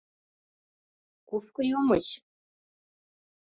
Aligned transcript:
Кушко 1.27 1.61
йомыч? 1.69 2.07